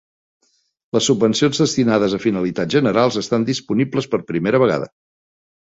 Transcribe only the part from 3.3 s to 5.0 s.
disponibles per primera vegada.